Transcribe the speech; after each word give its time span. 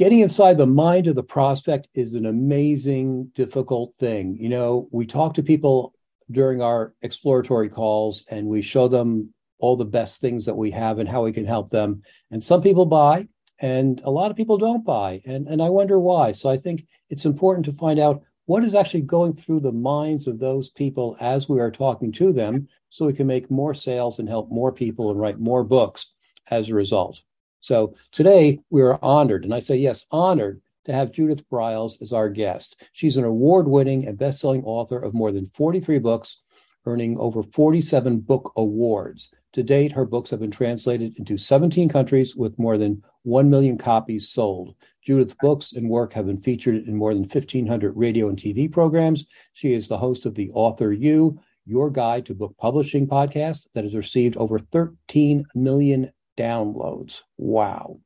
getting 0.00 0.20
inside 0.20 0.56
the 0.56 0.66
mind 0.66 1.06
of 1.08 1.14
the 1.14 1.22
prospect 1.22 1.86
is 1.92 2.14
an 2.14 2.24
amazing, 2.24 3.30
difficult 3.34 3.94
thing. 3.98 4.34
You 4.40 4.48
know, 4.48 4.88
we 4.92 5.04
talk 5.04 5.34
to 5.34 5.42
people 5.42 5.92
during 6.30 6.62
our 6.62 6.94
exploratory 7.02 7.68
calls 7.68 8.24
and 8.30 8.46
we 8.46 8.62
show 8.62 8.88
them 8.88 9.34
all 9.58 9.76
the 9.76 9.84
best 9.84 10.22
things 10.22 10.46
that 10.46 10.56
we 10.56 10.70
have 10.70 11.00
and 11.00 11.06
how 11.06 11.22
we 11.22 11.34
can 11.34 11.44
help 11.44 11.68
them. 11.68 12.00
And 12.30 12.42
some 12.42 12.62
people 12.62 12.86
buy 12.86 13.28
and 13.58 14.00
a 14.02 14.10
lot 14.10 14.30
of 14.30 14.38
people 14.38 14.56
don't 14.56 14.86
buy. 14.86 15.20
And, 15.26 15.46
and 15.48 15.60
I 15.60 15.68
wonder 15.68 16.00
why. 16.00 16.32
So 16.32 16.48
I 16.48 16.56
think 16.56 16.86
it's 17.10 17.26
important 17.26 17.66
to 17.66 17.72
find 17.72 18.00
out 18.00 18.22
what 18.46 18.64
is 18.64 18.74
actually 18.74 19.02
going 19.02 19.36
through 19.36 19.60
the 19.60 19.70
minds 19.70 20.26
of 20.26 20.38
those 20.38 20.70
people 20.70 21.14
as 21.20 21.46
we 21.46 21.60
are 21.60 21.70
talking 21.70 22.10
to 22.12 22.32
them 22.32 22.68
so 22.88 23.04
we 23.04 23.12
can 23.12 23.26
make 23.26 23.50
more 23.50 23.74
sales 23.74 24.18
and 24.18 24.30
help 24.30 24.50
more 24.50 24.72
people 24.72 25.10
and 25.10 25.20
write 25.20 25.38
more 25.38 25.62
books 25.62 26.06
as 26.50 26.70
a 26.70 26.74
result. 26.74 27.22
So 27.60 27.94
today 28.10 28.60
we 28.70 28.82
are 28.82 28.98
honored, 29.02 29.44
and 29.44 29.54
I 29.54 29.58
say 29.58 29.76
yes, 29.76 30.06
honored 30.10 30.62
to 30.86 30.92
have 30.92 31.12
Judith 31.12 31.48
Briles 31.48 32.00
as 32.00 32.12
our 32.12 32.30
guest. 32.30 32.82
She's 32.92 33.16
an 33.16 33.24
award 33.24 33.68
winning 33.68 34.06
and 34.06 34.16
best 34.16 34.40
selling 34.40 34.64
author 34.64 34.98
of 34.98 35.14
more 35.14 35.30
than 35.30 35.46
43 35.46 35.98
books, 35.98 36.38
earning 36.86 37.18
over 37.18 37.42
47 37.42 38.20
book 38.20 38.52
awards. 38.56 39.28
To 39.52 39.62
date, 39.62 39.92
her 39.92 40.06
books 40.06 40.30
have 40.30 40.40
been 40.40 40.50
translated 40.50 41.18
into 41.18 41.36
17 41.36 41.88
countries 41.88 42.34
with 42.34 42.58
more 42.58 42.78
than 42.78 43.02
1 43.24 43.50
million 43.50 43.76
copies 43.76 44.30
sold. 44.30 44.74
Judith's 45.02 45.36
books 45.40 45.72
and 45.72 45.90
work 45.90 46.12
have 46.14 46.26
been 46.26 46.40
featured 46.40 46.88
in 46.88 46.96
more 46.96 47.12
than 47.12 47.24
1,500 47.24 47.96
radio 47.96 48.28
and 48.28 48.38
TV 48.38 48.70
programs. 48.70 49.26
She 49.52 49.74
is 49.74 49.88
the 49.88 49.98
host 49.98 50.24
of 50.24 50.34
the 50.34 50.50
Author 50.52 50.92
You, 50.92 51.38
Your 51.66 51.90
Guide 51.90 52.24
to 52.26 52.34
Book 52.34 52.54
Publishing 52.58 53.06
podcast 53.06 53.66
that 53.74 53.84
has 53.84 53.94
received 53.94 54.36
over 54.36 54.58
13 54.58 55.44
million 55.54 56.10
downloads. 56.40 57.20
Wow. 57.36 58.00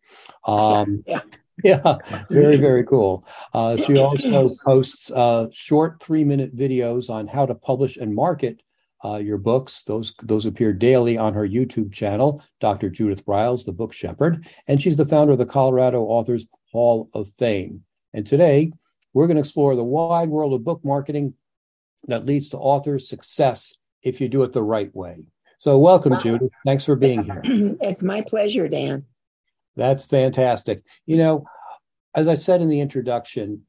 Um, 0.47 1.05
yeah. 1.07 1.21
yeah, 1.65 1.99
very, 2.31 2.57
very 2.57 2.85
cool. 2.85 3.27
Uh, 3.53 3.77
she 3.77 3.97
also 3.99 4.49
posts 4.65 5.11
uh, 5.11 5.47
short 5.53 6.03
three 6.03 6.25
minute 6.25 6.57
videos 6.57 7.09
on 7.09 7.29
how 7.29 7.47
to 7.47 7.55
publish 7.55 7.97
and 7.97 8.13
market 8.13 8.61
uh, 9.05 9.19
your 9.19 9.39
books. 9.39 9.83
Those 9.87 10.15
those 10.23 10.47
appear 10.47 10.73
daily 10.73 11.17
on 11.17 11.33
her 11.35 11.47
YouTube 11.47 11.93
channel, 11.93 12.43
Dr. 12.61 12.91
Judith 12.91 13.25
Briles, 13.25 13.65
the 13.65 13.73
Book 13.73 13.93
Shepherd, 13.93 14.47
and 14.67 14.83
she's 14.83 14.97
the 14.97 15.07
founder 15.07 15.33
of 15.33 15.39
the 15.39 15.47
Colorado 15.47 16.03
Authors 16.03 16.47
Hall 16.73 17.09
of 17.15 17.29
Fame. 17.31 17.85
And 18.13 18.27
today, 18.27 18.73
we're 19.13 19.27
going 19.27 19.37
to 19.37 19.43
explore 19.43 19.77
the 19.77 19.85
wide 19.85 20.31
world 20.31 20.55
of 20.55 20.65
book 20.65 20.85
marketing 20.85 21.35
that 22.09 22.27
leads 22.27 22.49
to 22.51 22.59
author 22.59 22.99
success 22.99 23.75
if 24.03 24.21
you 24.21 24.29
do 24.29 24.43
it 24.43 24.53
the 24.53 24.63
right 24.63 24.95
way. 24.95 25.25
So, 25.65 25.79
welcome, 25.79 26.13
wow. 26.13 26.21
Judith. 26.21 26.53
Thanks 26.67 26.85
for 26.85 26.95
being 26.95 27.25
here. 27.25 27.41
it's 27.81 28.03
my 28.03 28.21
pleasure, 28.21 28.69
Dan. 28.69 29.03
That's 29.77 30.05
fantastic. 30.05 30.83
You 31.07 31.17
know, 31.17 31.47
as 32.15 32.29
I 32.29 32.35
said 32.35 32.61
in 32.61 32.69
the 32.69 32.81
introduction, 32.81 33.63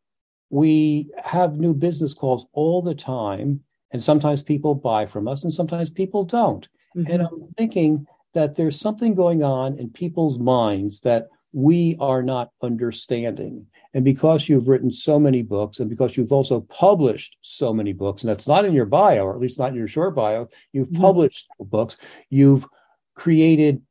we 0.49 1.09
have 1.23 1.57
new 1.57 1.73
business 1.73 2.13
calls 2.13 2.47
all 2.51 2.81
the 2.81 2.95
time, 2.95 3.61
and 3.91 4.03
sometimes 4.03 4.43
people 4.43 4.75
buy 4.75 5.05
from 5.05 5.29
us, 5.29 5.45
and 5.45 5.53
sometimes 5.53 5.89
people 5.89 6.25
don't. 6.25 6.67
Mm-hmm. 6.97 7.13
And 7.13 7.21
I'm 7.21 7.53
thinking 7.55 8.05
that 8.33 8.57
there's 8.57 8.77
something 8.77 9.15
going 9.15 9.41
on 9.41 9.79
in 9.79 9.89
people's 9.89 10.37
minds 10.37 10.99
that 10.99 11.29
we 11.55 11.95
are 12.01 12.21
not 12.21 12.49
understanding. 12.61 13.65
And 13.93 14.03
because 14.03 14.49
you've 14.49 14.67
written 14.67 14.91
so 14.91 15.17
many 15.17 15.41
books 15.41 15.79
and 15.79 15.89
because 15.89 16.17
you've 16.17 16.33
also 16.33 16.59
published 16.59 17.37
so 17.39 17.73
many 17.73 17.93
books, 17.93 18.23
and 18.23 18.29
that's 18.29 18.45
not 18.45 18.65
in 18.65 18.73
your 18.73 18.85
bio, 18.85 19.23
or 19.23 19.33
at 19.33 19.39
least 19.39 19.57
not 19.57 19.69
in 19.69 19.75
your 19.75 19.87
short 19.87 20.15
bio, 20.15 20.49
you've 20.73 20.89
mm-hmm. 20.89 21.01
published 21.01 21.47
books, 21.57 21.95
you've 22.29 22.67
created 23.15 23.81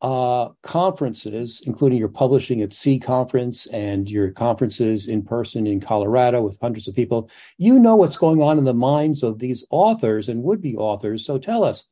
uh, 0.00 0.48
conferences, 0.62 1.62
including 1.66 1.98
your 1.98 2.08
publishing 2.08 2.62
at 2.62 2.72
Sea 2.72 2.98
Conference 2.98 3.66
and 3.66 4.08
your 4.08 4.30
conferences 4.30 5.06
in 5.06 5.22
person 5.22 5.66
in 5.66 5.78
Colorado 5.78 6.40
with 6.40 6.56
hundreds 6.58 6.88
of 6.88 6.94
people. 6.94 7.28
You 7.58 7.78
know 7.78 7.96
what's 7.96 8.16
going 8.16 8.40
on 8.40 8.56
in 8.56 8.64
the 8.64 8.72
minds 8.72 9.22
of 9.22 9.40
these 9.40 9.62
authors 9.68 10.30
and 10.30 10.42
would 10.42 10.62
be 10.62 10.74
authors. 10.74 11.26
So 11.26 11.36
tell 11.36 11.64
us, 11.64 11.84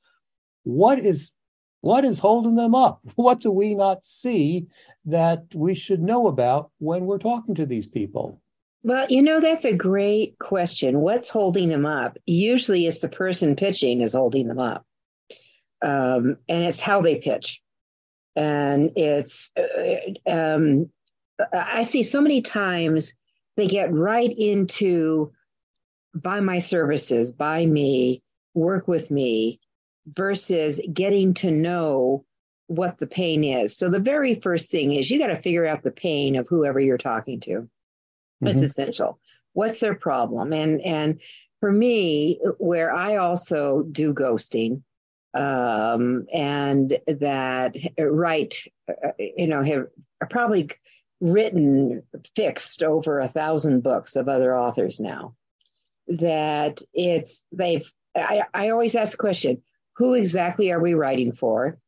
what 0.64 0.98
is 0.98 1.32
what 1.80 2.04
is 2.04 2.18
holding 2.18 2.54
them 2.54 2.74
up? 2.74 3.00
What 3.16 3.40
do 3.40 3.50
we 3.50 3.74
not 3.74 4.04
see 4.04 4.66
that 5.04 5.44
we 5.54 5.74
should 5.74 6.02
know 6.02 6.26
about 6.28 6.70
when 6.78 7.06
we're 7.06 7.18
talking 7.18 7.54
to 7.56 7.66
these 7.66 7.86
people? 7.86 8.40
Well, 8.82 9.06
you 9.08 9.22
know, 9.22 9.40
that's 9.40 9.64
a 9.64 9.74
great 9.74 10.38
question. 10.38 11.00
What's 11.00 11.28
holding 11.28 11.68
them 11.68 11.84
up? 11.84 12.16
Usually 12.26 12.86
it's 12.86 12.98
the 12.98 13.08
person 13.08 13.56
pitching 13.56 14.00
is 14.00 14.12
holding 14.12 14.48
them 14.48 14.58
up. 14.58 14.86
Um, 15.82 16.36
and 16.48 16.64
it's 16.64 16.80
how 16.80 17.02
they 17.02 17.16
pitch. 17.16 17.60
And 18.36 18.92
it's, 18.96 19.50
uh, 19.56 20.30
um, 20.30 20.90
I 21.52 21.82
see 21.82 22.02
so 22.02 22.20
many 22.20 22.40
times 22.40 23.14
they 23.56 23.66
get 23.66 23.92
right 23.92 24.32
into 24.36 25.32
buy 26.14 26.40
my 26.40 26.58
services, 26.58 27.32
buy 27.32 27.66
me, 27.66 28.22
work 28.54 28.88
with 28.88 29.10
me, 29.10 29.60
versus 30.14 30.80
getting 30.92 31.34
to 31.34 31.50
know 31.50 32.24
what 32.68 32.98
the 32.98 33.06
pain 33.06 33.44
is. 33.44 33.76
So 33.76 33.90
the 33.90 33.98
very 33.98 34.34
first 34.34 34.70
thing 34.70 34.92
is 34.92 35.10
you 35.10 35.18
got 35.18 35.28
to 35.28 35.36
figure 35.36 35.66
out 35.66 35.82
the 35.82 35.90
pain 35.90 36.36
of 36.36 36.48
whoever 36.48 36.78
you're 36.78 36.98
talking 36.98 37.40
to. 37.40 37.68
It's 38.42 38.56
mm-hmm. 38.56 38.64
essential. 38.64 39.18
What's 39.54 39.80
their 39.80 39.94
problem? 39.94 40.52
And 40.52 40.80
and 40.82 41.20
for 41.60 41.72
me, 41.72 42.38
where 42.58 42.92
I 42.92 43.16
also 43.16 43.82
do 43.82 44.14
ghosting, 44.14 44.82
um, 45.34 46.26
and 46.32 46.98
that 47.06 47.76
write, 47.98 48.54
you 49.18 49.48
know, 49.48 49.62
have 49.62 49.86
probably 50.30 50.70
written 51.20 52.02
fixed 52.36 52.82
over 52.82 53.18
a 53.18 53.26
thousand 53.28 53.82
books 53.82 54.14
of 54.14 54.28
other 54.28 54.56
authors 54.56 55.00
now. 55.00 55.34
That 56.06 56.80
it's 56.92 57.44
they've. 57.50 57.90
I, 58.16 58.44
I 58.54 58.70
always 58.70 58.94
ask 58.94 59.12
the 59.12 59.18
question: 59.18 59.62
Who 59.98 60.14
exactly 60.14 60.72
are 60.72 60.80
we 60.80 60.94
writing 60.94 61.32
for? 61.32 61.78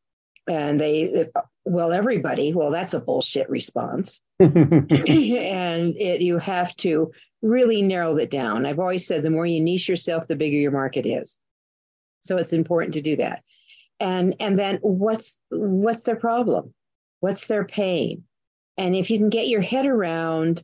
and 0.51 0.81
they 0.81 1.29
well 1.65 1.93
everybody 1.93 2.53
well 2.53 2.71
that's 2.71 2.95
a 2.95 3.01
bullshit 3.01 3.49
response. 3.49 4.21
And 4.41 5.97
it, 5.97 6.21
you 6.21 6.39
have 6.39 6.75
to 6.77 7.13
really 7.43 7.83
narrow 7.83 8.17
it 8.17 8.31
down. 8.31 8.67
I've 8.67 8.79
always 8.79 9.07
said 9.07 9.23
the 9.23 9.31
more 9.31 9.47
you 9.47 9.61
niche 9.61 9.89
yourself 9.89 10.27
the 10.27 10.37
bigger 10.37 10.57
your 10.57 10.73
market 10.73 11.07
is. 11.07 11.39
So 12.23 12.37
it's 12.37 12.53
important 12.53 12.95
to 12.95 13.01
do 13.01 13.17
that. 13.17 13.43
And 13.99 14.35
and 14.41 14.59
then 14.59 14.79
what's 14.83 15.43
what's 15.51 16.03
their 16.03 16.17
problem? 16.17 16.75
What's 17.21 17.47
their 17.47 17.65
pain? 17.65 18.25
And 18.77 18.97
if 18.97 19.11
you 19.11 19.19
can 19.19 19.31
get 19.31 19.49
your 19.49 19.61
head 19.61 19.87
around 19.87 20.63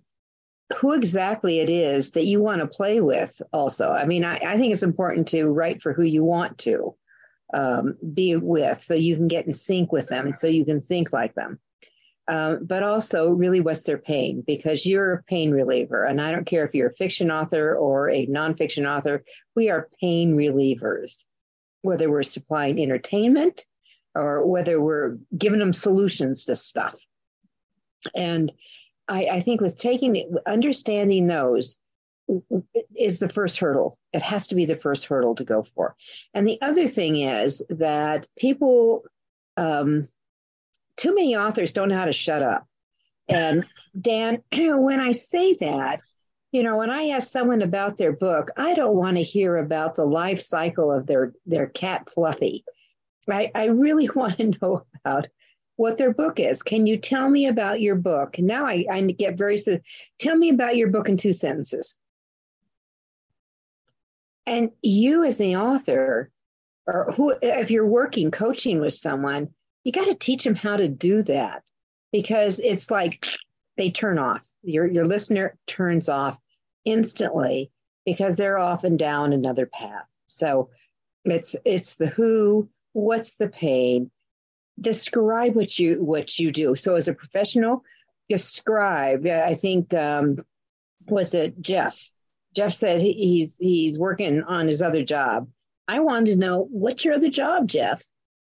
who 0.79 0.95
exactly 0.95 1.61
it 1.61 1.71
is 1.71 2.11
that 2.13 2.27
you 2.27 2.43
want 2.43 2.61
to 2.61 2.67
play 2.67 3.01
with 3.01 3.41
also. 3.53 3.91
I 3.91 4.07
mean 4.07 4.25
I, 4.25 4.39
I 4.39 4.59
think 4.59 4.73
it's 4.73 4.83
important 4.83 5.29
to 5.29 5.47
write 5.47 5.83
for 5.83 5.93
who 5.93 6.03
you 6.03 6.25
want 6.25 6.59
to 6.59 6.97
um, 7.55 7.97
be 8.15 8.37
with 8.37 8.83
so 8.83 8.95
you 8.95 9.17
can 9.17 9.29
get 9.29 9.47
in 9.47 9.53
sync 9.53 9.93
with 9.93 10.09
them 10.09 10.33
so 10.33 10.47
you 10.47 10.65
can 10.65 10.81
think 10.81 11.13
like 11.13 11.35
them. 11.35 11.59
Um, 12.29 12.65
but 12.65 12.83
also, 12.83 13.31
really, 13.31 13.61
what's 13.61 13.85
their 13.85 13.99
pain? 13.99 14.43
Because 14.45 14.85
you're 14.85 15.13
a 15.13 15.23
pain 15.25 15.53
reliever. 15.53 16.03
And 16.03 16.21
I 16.21 16.33
don't 16.33 16.47
care 16.47 16.67
if 16.67 16.75
you're 16.75 16.89
a 16.91 16.95
fiction 16.95 17.31
author 17.31 17.77
or 17.77 18.11
a 18.11 18.27
nonfiction 18.27 18.85
author, 18.89 19.25
we 19.55 19.71
are 19.71 19.89
pain 20.01 20.37
relievers, 20.37 21.25
whether 21.83 22.11
we're 22.11 22.25
supplying 22.25 22.81
entertainment 22.81 23.65
or 24.17 24.45
whether 24.45 24.81
we're 24.81 25.19
giving 25.39 25.61
them 25.61 25.73
solutions 25.73 26.47
to 26.47 26.57
stuff. 26.57 26.99
And 28.15 28.51
I, 29.07 29.27
I 29.27 29.41
think 29.41 29.61
with 29.61 29.79
taking, 29.79 30.37
understanding 30.47 31.29
those, 31.29 31.79
is 32.95 33.19
the 33.19 33.29
first 33.29 33.59
hurdle. 33.59 33.99
It 34.13 34.23
has 34.23 34.49
to 34.49 34.55
be 34.55 34.65
the 34.65 34.77
first 34.77 35.07
hurdle 35.07 35.35
to 35.37 35.45
go 35.45 35.63
for. 35.63 35.97
And 36.35 36.47
the 36.47 36.61
other 36.61 36.89
thing 36.89 37.21
is 37.21 37.63
that 37.71 38.27
people, 38.37 39.05
um, 39.57 40.09
too 40.97 41.15
many 41.15 41.37
authors 41.37 41.73
don't 41.73 41.89
know 41.89 41.99
how 41.99 42.07
to 42.07 42.13
shut 42.13 42.43
up. 42.43 42.67
And 43.29 43.67
Dan, 44.01 44.43
when 44.53 45.01
I 45.01 45.13
say 45.13 45.55
that, 45.55 46.01
you 46.53 46.63
know, 46.63 46.77
when 46.77 46.91
I 46.91 47.09
ask 47.09 47.33
someone 47.33 47.63
about 47.63 47.99
their 47.99 48.13
book, 48.13 48.51
I 48.57 48.75
don't 48.75 48.97
want 48.97 49.17
to 49.17 49.23
hear 49.23 49.57
about 49.57 49.95
the 49.95 50.05
life 50.05 50.41
cycle 50.41 50.91
of 50.91 51.07
their 51.07 51.33
their 51.45 51.67
cat 51.67 52.09
Fluffy. 52.09 52.65
Right? 53.27 53.51
I 53.55 53.67
really 53.67 54.09
want 54.15 54.39
to 54.39 54.53
know 54.61 54.83
about 55.05 55.29
what 55.77 55.99
their 55.99 56.15
book 56.15 56.41
is. 56.41 56.63
Can 56.63 56.87
you 56.87 56.97
tell 56.97 57.29
me 57.29 57.47
about 57.47 57.81
your 57.81 57.97
book? 57.97 58.39
Now 58.39 58.65
I, 58.67 58.87
I 58.91 59.03
get 59.03 59.37
very 59.37 59.59
specific. 59.59 59.85
Tell 60.19 60.37
me 60.37 60.49
about 60.49 60.77
your 60.77 60.89
book 60.89 61.09
in 61.09 61.19
two 61.19 61.35
sentences. 61.35 61.99
And 64.47 64.71
you, 64.83 65.25
as 65.25 65.39
the 65.39 65.57
author, 65.57 66.31
or 66.87 67.13
who, 67.13 67.35
if 67.43 67.71
you're 67.71 67.87
working 67.87 68.31
coaching 68.31 68.81
with 68.81 68.95
someone, 68.95 69.49
you 69.83 69.93
got 69.93 70.07
to 70.07 70.15
teach 70.15 70.45
them 70.45 70.55
how 70.55 70.77
to 70.77 70.89
do 70.89 71.23
that 71.23 71.63
because 72.13 72.61
it's 72.61 72.91
like 72.91 73.27
they 73.77 73.91
turn 73.91 74.19
off. 74.19 74.43
Your 74.63 74.87
your 74.87 75.07
listener 75.07 75.57
turns 75.67 76.09
off 76.09 76.39
instantly 76.85 77.71
because 78.05 78.37
they're 78.37 78.59
often 78.59 78.97
down 78.97 79.33
another 79.33 79.67
path. 79.67 80.07
So 80.27 80.71
it's 81.25 81.57
it's 81.65 81.97
the 81.97 82.07
who, 82.07 82.69
what's 82.93 83.37
the 83.37 83.49
pain, 83.49 84.11
describe 84.81 85.55
what 85.55 85.79
you 85.79 86.03
what 86.03 86.39
you 86.39 86.53
do. 86.53 86.77
So 86.77 86.97
as 86.97 87.09
a 87.09 87.15
professional, 87.15 87.83
describe. 88.29 89.27
I 89.27 89.55
think 89.55 89.93
um, 89.95 90.39
was 91.07 91.35
it 91.35 91.61
Jeff? 91.61 92.01
Jeff 92.57 92.73
said 92.73 93.03
he's 93.03 93.59
he's 93.59 93.99
working 93.99 94.43
on 94.43 94.67
his 94.67 94.81
other 94.81 95.05
job. 95.05 95.49
I 95.87 96.01
wanted 96.01 96.33
to 96.33 96.37
know 96.37 96.67
what's 96.71 97.05
your 97.05 97.15
other 97.15 97.29
job, 97.29 97.69
Jeff. 97.69 98.03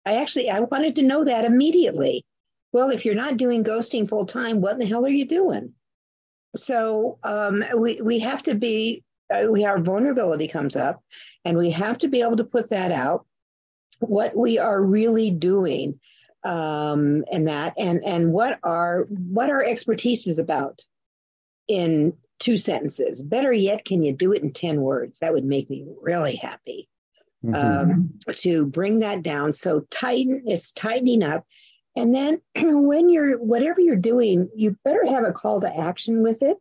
I 0.06 0.22
actually 0.22 0.52
I 0.52 0.60
wanted 0.60 0.98
to 0.98 1.02
know 1.02 1.26
that 1.26 1.46
immediately. 1.46 2.24
Well, 2.72 2.92
if 2.92 3.06
you're 3.06 3.16
not 3.16 3.38
doing 3.38 3.64
ghosting 3.64 4.08
full 4.08 4.28
time, 4.28 4.62
what 4.62 4.74
in 4.74 4.80
the 4.80 4.86
hell 4.86 5.06
are 5.06 5.10
you 5.10 5.26
doing? 5.26 5.74
So 6.56 7.18
um, 7.24 7.64
we 7.76 8.00
we 8.00 8.20
have 8.20 8.44
to 8.44 8.54
be 8.54 9.04
uh, 9.34 9.48
we 9.50 9.66
our 9.66 9.80
vulnerability 9.80 10.48
comes 10.48 10.76
up, 10.76 11.04
and 11.44 11.58
we 11.58 11.72
have 11.72 11.98
to 12.00 12.08
be 12.08 12.22
able 12.22 12.38
to 12.38 12.44
put 12.44 12.70
that 12.70 12.92
out. 12.92 13.26
What 14.00 14.38
we 14.38 14.60
are 14.60 14.80
really 14.80 15.32
doing, 15.32 16.00
um, 16.44 17.26
and 17.32 17.48
that, 17.48 17.74
and 17.78 18.06
and 18.06 18.32
what 18.32 18.60
our 18.62 19.06
what 19.10 19.50
our 19.50 19.64
expertise 19.64 20.28
is 20.28 20.38
about 20.38 20.82
in 21.68 22.14
two 22.40 22.58
sentences. 22.58 23.22
Better 23.22 23.52
yet, 23.54 23.86
can 23.86 24.02
you 24.02 24.14
do 24.14 24.34
it 24.34 24.44
in 24.44 24.54
ten 24.54 24.82
words? 24.82 25.20
That 25.20 25.34
would 25.34 25.46
make 25.46 25.70
me 25.70 25.86
really 26.02 26.36
happy. 26.36 26.90
Mm-hmm. 27.46 27.56
Um, 27.56 28.10
to 28.34 28.66
bring 28.66 29.00
that 29.00 29.22
down, 29.22 29.54
so 29.54 29.82
tighten 29.92 30.44
is 30.48 30.72
tightening 30.72 31.22
up 31.24 31.46
and 31.98 32.14
then 32.14 32.42
when 32.56 33.10
you're, 33.10 33.38
whatever 33.38 33.82
you're 33.82 33.96
doing, 33.96 34.50
you 34.56 34.78
better 34.86 35.06
have 35.08 35.26
a 35.26 35.34
call 35.34 35.60
to 35.62 35.78
action 35.78 36.22
with 36.22 36.44
it, 36.44 36.58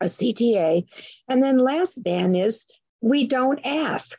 a 0.00 0.06
CTA. 0.06 0.86
And 1.28 1.42
then 1.42 1.58
last, 1.58 2.02
Dan, 2.02 2.34
is 2.34 2.66
we 3.02 3.26
don't 3.26 3.60
ask. 3.64 4.18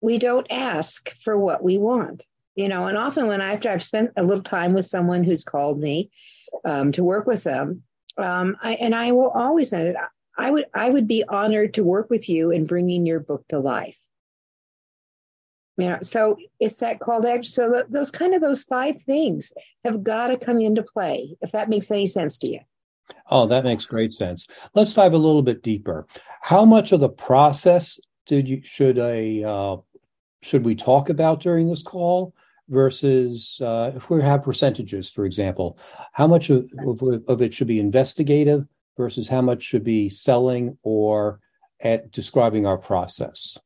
We 0.00 0.18
don't 0.18 0.46
ask 0.50 1.12
for 1.24 1.36
what 1.36 1.62
we 1.62 1.76
want. 1.78 2.26
You 2.54 2.68
know, 2.68 2.86
and 2.86 2.96
often 2.96 3.28
when 3.28 3.40
after 3.40 3.70
I've 3.70 3.84
spent 3.84 4.12
a 4.16 4.22
little 4.22 4.42
time 4.42 4.72
with 4.72 4.86
someone 4.86 5.22
who's 5.22 5.44
called 5.44 5.78
me 5.78 6.10
um, 6.64 6.90
to 6.92 7.04
work 7.04 7.26
with 7.26 7.44
them, 7.44 7.82
um, 8.18 8.56
I, 8.62 8.74
and 8.74 8.94
I 8.94 9.12
will 9.12 9.30
always 9.30 9.70
say 9.70 9.88
it. 9.88 9.96
I 10.36 10.50
would 10.50 10.66
I 10.74 10.88
would 10.88 11.08
be 11.08 11.24
honored 11.24 11.74
to 11.74 11.84
work 11.84 12.10
with 12.10 12.28
you 12.28 12.50
in 12.50 12.66
bringing 12.66 13.06
your 13.06 13.20
book 13.20 13.46
to 13.48 13.58
life. 13.58 13.98
Yeah, 15.76 16.00
so 16.02 16.36
it's 16.58 16.78
that 16.78 17.00
call 17.00 17.22
to 17.22 17.30
action. 17.30 17.44
So 17.44 17.84
those 17.88 18.10
kind 18.10 18.34
of 18.34 18.40
those 18.40 18.64
five 18.64 19.00
things 19.02 19.52
have 19.84 20.02
got 20.02 20.28
to 20.28 20.36
come 20.36 20.58
into 20.58 20.82
play. 20.82 21.36
If 21.40 21.52
that 21.52 21.68
makes 21.68 21.90
any 21.90 22.06
sense 22.06 22.38
to 22.38 22.48
you. 22.48 22.60
Oh, 23.30 23.46
that 23.46 23.64
makes 23.64 23.86
great 23.86 24.12
sense. 24.12 24.46
Let's 24.74 24.94
dive 24.94 25.14
a 25.14 25.18
little 25.18 25.42
bit 25.42 25.62
deeper. 25.62 26.06
How 26.42 26.64
much 26.64 26.92
of 26.92 27.00
the 27.00 27.08
process 27.08 27.98
did 28.26 28.48
you 28.48 28.60
should 28.64 28.98
a 28.98 29.42
uh, 29.44 29.76
should 30.42 30.64
we 30.64 30.74
talk 30.74 31.08
about 31.08 31.40
during 31.40 31.68
this 31.68 31.82
call 31.82 32.34
versus 32.68 33.60
uh, 33.62 33.92
if 33.96 34.10
we 34.10 34.22
have 34.22 34.42
percentages, 34.42 35.08
for 35.08 35.24
example, 35.24 35.78
how 36.12 36.26
much 36.26 36.50
of, 36.50 36.70
of, 37.28 37.42
it 37.42 37.54
should 37.54 37.66
be 37.66 37.80
investigative 37.80 38.66
versus 38.96 39.28
how 39.28 39.40
much 39.40 39.62
should 39.62 39.84
be 39.84 40.08
selling 40.08 40.76
or 40.82 41.40
at 41.80 42.10
describing 42.12 42.66
our 42.66 42.78
process? 42.78 43.58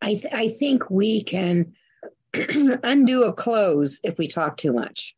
I, 0.00 0.14
th- 0.14 0.32
I 0.32 0.48
think 0.48 0.90
we 0.90 1.22
can 1.22 1.74
undo 2.34 3.24
a 3.24 3.32
close 3.32 4.00
if 4.02 4.18
we 4.18 4.28
talk 4.28 4.56
too 4.56 4.72
much. 4.72 5.14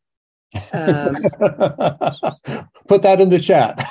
Um, 0.71 1.15
Put 2.87 3.01
that 3.01 3.19
in 3.19 3.29
the 3.29 3.39
chat. 3.39 3.87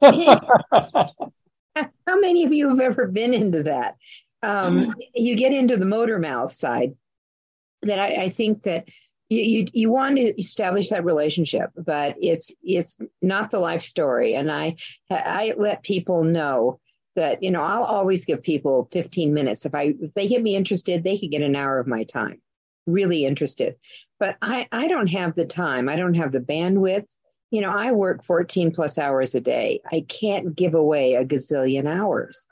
how 2.06 2.20
many 2.20 2.44
of 2.44 2.52
you 2.52 2.68
have 2.68 2.80
ever 2.80 3.08
been 3.08 3.34
into 3.34 3.64
that? 3.64 3.96
Um, 4.42 4.94
you 5.14 5.36
get 5.36 5.52
into 5.52 5.76
the 5.76 5.84
motor 5.84 6.18
mouth 6.18 6.52
side. 6.52 6.94
That 7.82 7.98
I, 7.98 8.24
I 8.24 8.28
think 8.28 8.62
that 8.64 8.88
you, 9.28 9.40
you, 9.40 9.66
you 9.72 9.90
want 9.90 10.16
to 10.16 10.38
establish 10.40 10.88
that 10.88 11.04
relationship, 11.04 11.70
but 11.76 12.16
it's 12.20 12.50
it's 12.62 12.98
not 13.20 13.50
the 13.50 13.58
life 13.58 13.82
story. 13.82 14.34
And 14.34 14.50
I 14.50 14.76
I 15.10 15.54
let 15.56 15.82
people 15.82 16.24
know 16.24 16.80
that 17.14 17.42
you 17.42 17.50
know 17.50 17.62
i'll 17.62 17.84
always 17.84 18.24
give 18.24 18.42
people 18.42 18.88
15 18.92 19.34
minutes. 19.34 19.66
If 19.66 19.74
i 19.74 19.94
if 20.00 20.14
they 20.14 20.28
get 20.28 20.42
me 20.42 20.56
interested 20.56 21.02
they 21.02 21.18
could 21.18 21.30
get 21.30 21.42
an 21.42 21.56
hour 21.56 21.78
of 21.78 21.86
my 21.86 22.04
time. 22.04 22.40
Really 22.86 23.26
interested. 23.26 23.74
But 24.18 24.36
i 24.40 24.66
i 24.72 24.88
don't 24.88 25.10
have 25.10 25.34
the 25.34 25.46
time. 25.46 25.88
I 25.88 25.96
don't 25.96 26.14
have 26.14 26.32
the 26.32 26.40
bandwidth. 26.40 27.06
You 27.50 27.60
know 27.60 27.70
i 27.70 27.92
work 27.92 28.24
14 28.24 28.72
plus 28.72 28.98
hours 28.98 29.34
a 29.34 29.40
day. 29.40 29.80
I 29.92 30.06
can't 30.08 30.56
give 30.56 30.74
away 30.74 31.14
a 31.14 31.24
gazillion 31.24 31.86
hours. 31.86 32.46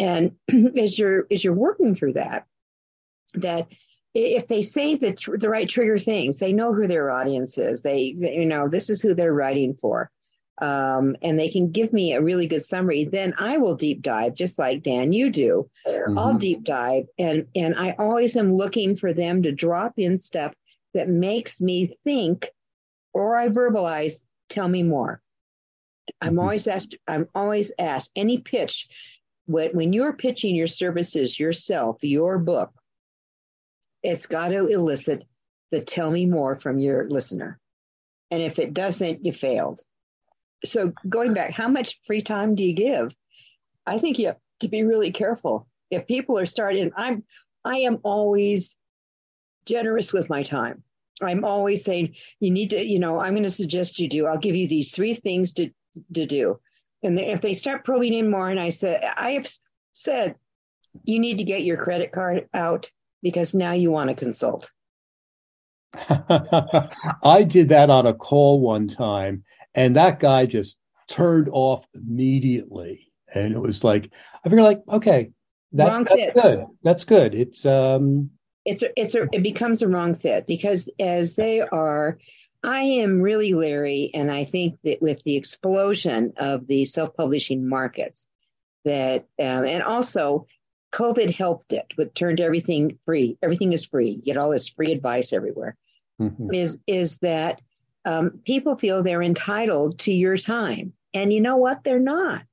And 0.00 0.32
as 0.76 0.98
you're 0.98 1.26
as 1.30 1.44
you're 1.44 1.54
working 1.54 1.94
through 1.94 2.14
that 2.14 2.46
that 3.34 3.68
if 4.14 4.48
they 4.48 4.62
say 4.62 4.94
the, 4.94 5.12
tr- 5.12 5.36
the 5.36 5.48
right 5.48 5.68
trigger 5.68 5.98
things 5.98 6.38
they 6.38 6.52
know 6.52 6.72
who 6.72 6.86
their 6.86 7.10
audience 7.10 7.58
is 7.58 7.82
they, 7.82 8.14
they 8.18 8.36
you 8.36 8.46
know 8.46 8.68
this 8.68 8.90
is 8.90 9.02
who 9.02 9.14
they're 9.14 9.34
writing 9.34 9.76
for 9.80 10.10
um, 10.60 11.16
and 11.22 11.38
they 11.38 11.48
can 11.48 11.70
give 11.70 11.92
me 11.92 12.12
a 12.12 12.20
really 12.20 12.46
good 12.46 12.62
summary, 12.62 13.04
then 13.04 13.34
I 13.38 13.58
will 13.58 13.76
deep 13.76 14.02
dive, 14.02 14.34
just 14.34 14.58
like 14.58 14.82
Dan, 14.82 15.12
you 15.12 15.30
do. 15.30 15.70
Mm-hmm. 15.86 16.18
I'll 16.18 16.34
deep 16.34 16.64
dive, 16.64 17.06
and 17.18 17.46
and 17.54 17.76
I 17.76 17.94
always 17.98 18.36
am 18.36 18.52
looking 18.52 18.96
for 18.96 19.12
them 19.12 19.42
to 19.44 19.52
drop 19.52 19.94
in 19.98 20.18
stuff 20.18 20.54
that 20.94 21.08
makes 21.08 21.60
me 21.60 21.96
think, 22.04 22.50
or 23.12 23.36
I 23.36 23.48
verbalize. 23.48 24.24
Tell 24.48 24.68
me 24.68 24.82
more. 24.82 25.20
I'm 26.20 26.30
mm-hmm. 26.30 26.38
always 26.40 26.66
asked. 26.66 26.96
I'm 27.06 27.28
always 27.34 27.70
asked 27.78 28.10
any 28.16 28.38
pitch 28.38 28.88
when 29.46 29.70
when 29.70 29.92
you're 29.92 30.12
pitching 30.14 30.56
your 30.56 30.66
services, 30.66 31.38
yourself, 31.38 31.98
your 32.02 32.38
book. 32.38 32.72
It's 34.02 34.26
got 34.26 34.48
to 34.48 34.66
elicit 34.66 35.24
the 35.70 35.80
tell 35.80 36.10
me 36.10 36.26
more 36.26 36.56
from 36.56 36.78
your 36.78 37.08
listener. 37.08 37.58
And 38.30 38.42
if 38.42 38.58
it 38.58 38.74
doesn't, 38.74 39.24
you 39.24 39.32
failed 39.32 39.82
so 40.64 40.92
going 41.08 41.34
back, 41.34 41.52
how 41.52 41.68
much 41.68 42.00
free 42.06 42.22
time 42.22 42.54
do 42.54 42.64
you 42.64 42.74
give? 42.74 43.14
I 43.86 43.98
think 43.98 44.18
you 44.18 44.28
have 44.28 44.38
to 44.60 44.68
be 44.68 44.82
really 44.82 45.12
careful. 45.12 45.66
If 45.90 46.06
people 46.06 46.38
are 46.38 46.46
starting, 46.46 46.90
I'm 46.96 47.24
I 47.64 47.78
am 47.78 47.98
always 48.02 48.76
generous 49.66 50.12
with 50.12 50.30
my 50.30 50.42
time. 50.42 50.82
I'm 51.20 51.44
always 51.44 51.84
saying 51.84 52.14
you 52.40 52.50
need 52.50 52.70
to, 52.70 52.82
you 52.82 52.98
know, 52.98 53.18
I'm 53.18 53.34
going 53.34 53.42
to 53.42 53.50
suggest 53.50 53.98
you 53.98 54.08
do. 54.08 54.26
I'll 54.26 54.38
give 54.38 54.54
you 54.54 54.68
these 54.68 54.94
three 54.94 55.14
things 55.14 55.52
to 55.54 55.70
to 56.14 56.26
do. 56.26 56.60
And 57.02 57.18
if 57.18 57.40
they 57.40 57.54
start 57.54 57.84
probing 57.84 58.14
in 58.14 58.30
more, 58.30 58.50
and 58.50 58.60
I 58.60 58.70
said, 58.70 59.02
I 59.16 59.32
have 59.32 59.48
said, 59.92 60.34
you 61.04 61.18
need 61.20 61.38
to 61.38 61.44
get 61.44 61.62
your 61.62 61.76
credit 61.76 62.12
card 62.12 62.48
out 62.52 62.90
because 63.22 63.54
now 63.54 63.72
you 63.72 63.90
want 63.90 64.10
to 64.10 64.14
consult. 64.14 64.70
I 65.94 67.44
did 67.46 67.70
that 67.70 67.90
on 67.90 68.06
a 68.06 68.14
call 68.14 68.60
one 68.60 68.88
time, 68.88 69.44
and 69.74 69.96
that 69.96 70.20
guy 70.20 70.46
just 70.46 70.78
turned 71.08 71.48
off 71.50 71.86
immediately. 71.94 73.10
And 73.34 73.54
it 73.54 73.58
was 73.58 73.82
like, 73.82 74.12
I 74.44 74.48
figured 74.48 74.64
like, 74.64 74.82
okay, 74.88 75.30
that, 75.72 76.06
that's 76.06 76.20
fit. 76.20 76.34
good. 76.34 76.66
That's 76.82 77.04
good. 77.04 77.34
It's, 77.34 77.66
um, 77.66 78.30
it's, 78.64 78.82
a, 78.82 79.00
it's 79.00 79.14
a, 79.14 79.26
it 79.32 79.42
becomes 79.42 79.82
a 79.82 79.88
wrong 79.88 80.14
fit 80.14 80.46
because 80.46 80.88
as 80.98 81.36
they 81.36 81.60
are, 81.60 82.18
I 82.62 82.82
am 82.82 83.20
really 83.20 83.54
leery. 83.54 84.10
And 84.14 84.30
I 84.30 84.44
think 84.44 84.78
that 84.84 85.00
with 85.00 85.22
the 85.22 85.36
explosion 85.36 86.32
of 86.36 86.66
the 86.66 86.84
self-publishing 86.84 87.68
markets 87.68 88.26
that, 88.84 89.26
um, 89.38 89.64
and 89.64 89.82
also 89.82 90.46
COVID 90.92 91.34
helped 91.34 91.72
it 91.72 91.86
with 91.96 92.14
turned 92.14 92.40
everything 92.40 92.98
free. 93.04 93.36
Everything 93.42 93.72
is 93.72 93.84
free. 93.84 94.10
You 94.10 94.22
get 94.22 94.36
all 94.36 94.50
this 94.50 94.68
free 94.68 94.92
advice 94.92 95.32
everywhere. 95.32 95.76
Mm-hmm. 96.20 96.52
Is 96.52 96.80
is 96.86 97.18
that 97.18 97.60
um, 98.04 98.40
people 98.44 98.76
feel 98.76 99.02
they're 99.02 99.22
entitled 99.22 99.98
to 100.00 100.12
your 100.12 100.36
time. 100.36 100.92
And 101.14 101.32
you 101.32 101.40
know 101.40 101.56
what? 101.56 101.84
They're 101.84 102.00
not. 102.00 102.46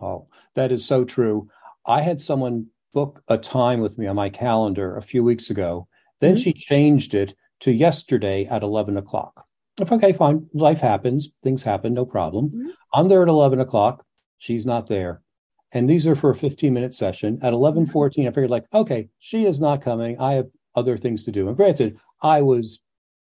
Oh, 0.00 0.28
that 0.54 0.72
is 0.72 0.84
so 0.84 1.04
true. 1.04 1.48
I 1.86 2.02
had 2.02 2.20
someone 2.20 2.66
book 2.92 3.22
a 3.28 3.38
time 3.38 3.80
with 3.80 3.98
me 3.98 4.06
on 4.06 4.16
my 4.16 4.28
calendar 4.28 4.96
a 4.96 5.02
few 5.02 5.22
weeks 5.22 5.50
ago. 5.50 5.88
Then 6.20 6.34
mm-hmm. 6.34 6.42
she 6.42 6.52
changed 6.52 7.14
it 7.14 7.34
to 7.60 7.72
yesterday 7.72 8.46
at 8.46 8.62
11 8.62 8.96
o'clock. 8.96 9.44
If 9.80 9.92
okay, 9.92 10.12
fine. 10.12 10.48
Life 10.52 10.80
happens. 10.80 11.30
Things 11.44 11.62
happen. 11.62 11.94
No 11.94 12.04
problem. 12.04 12.48
Mm-hmm. 12.48 12.68
I'm 12.94 13.08
there 13.08 13.22
at 13.22 13.28
11 13.28 13.60
o'clock. 13.60 14.04
She's 14.38 14.66
not 14.66 14.86
there. 14.86 15.22
And 15.72 15.88
these 15.88 16.06
are 16.06 16.16
for 16.16 16.30
a 16.30 16.36
15 16.36 16.72
minute 16.72 16.94
session. 16.94 17.38
At 17.42 17.52
11:14, 17.52 17.86
mm-hmm. 17.86 18.20
I 18.22 18.30
figured 18.30 18.50
like, 18.50 18.66
okay, 18.72 19.08
she 19.18 19.44
is 19.44 19.60
not 19.60 19.82
coming. 19.82 20.18
I 20.18 20.34
have 20.34 20.48
other 20.74 20.96
things 20.96 21.24
to 21.24 21.32
do. 21.32 21.48
And 21.48 21.56
granted, 21.56 21.98
I 22.22 22.40
was 22.42 22.80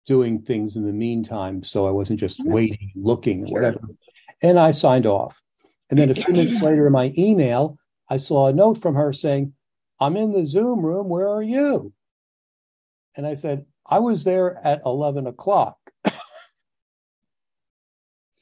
doing 0.07 0.41
things 0.41 0.77
in 0.77 0.85
the 0.85 0.93
meantime. 0.93 1.63
So 1.63 1.87
I 1.87 1.91
wasn't 1.91 2.21
just 2.21 2.41
Mhm. 2.41 2.51
waiting, 2.51 2.93
looking, 2.95 3.47
Sure. 3.47 3.55
whatever. 3.55 3.81
And 4.43 4.59
I 4.59 4.71
signed 4.71 5.07
off. 5.07 5.41
And 5.91 5.99
then 5.99 6.11
a 6.11 6.15
few 6.15 6.33
minutes 6.35 6.61
later 6.63 6.87
in 6.87 6.93
my 6.93 7.13
email, 7.17 7.79
I 8.09 8.19
saw 8.19 8.47
a 8.47 8.53
note 8.53 8.79
from 8.79 8.95
her 8.95 9.13
saying, 9.13 9.55
I'm 9.99 10.17
in 10.17 10.33
the 10.33 10.47
Zoom 10.47 10.85
room. 10.85 11.09
Where 11.09 11.29
are 11.29 11.43
you? 11.43 11.93
And 13.17 13.27
I 13.27 13.35
said, 13.35 13.65
I 13.87 13.99
was 13.99 14.25
there 14.25 14.59
at 14.65 14.83
11 14.85 15.27
o'clock. 15.27 15.79